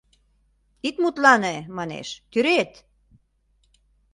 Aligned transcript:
—Ит 0.87 0.95
мутлане, 1.01 1.55
манеш, 1.77 2.07
тӱред! 2.31 2.71